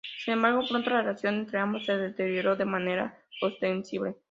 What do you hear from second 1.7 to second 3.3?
se deterioró de manera